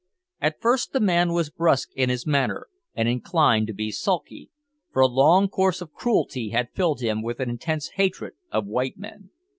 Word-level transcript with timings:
At 0.39 0.59
first 0.59 0.93
the 0.93 0.99
man 0.99 1.31
was 1.31 1.51
brusque 1.51 1.93
in 1.93 2.09
his 2.09 2.25
manner, 2.25 2.69
and 2.95 3.07
inclined 3.07 3.67
to 3.67 3.73
be 3.73 3.91
sulky, 3.91 4.49
for 4.91 5.03
a 5.03 5.07
long 5.07 5.47
course 5.47 5.79
of 5.79 5.93
cruelty 5.93 6.49
had 6.49 6.73
filled 6.73 7.01
him 7.01 7.21
with 7.21 7.39
an 7.39 7.51
intense 7.51 7.89
hatred 7.89 8.33
of 8.51 8.65
white 8.65 8.97
men. 8.97 9.29